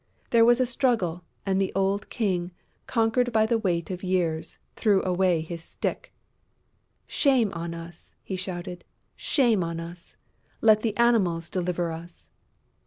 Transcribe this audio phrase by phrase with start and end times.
[0.31, 2.51] There was a struggle; and the old King,
[2.87, 6.11] conquered by the weight of years, threw away his stick:
[7.05, 8.83] "Shame on us!" he shouted.
[9.15, 10.15] "Shame on us!
[10.59, 12.31] Let the Animals deliver us!..."